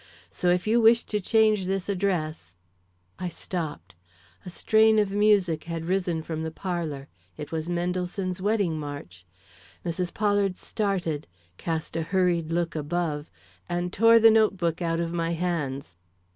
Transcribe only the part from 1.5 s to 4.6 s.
this address" I stopped; a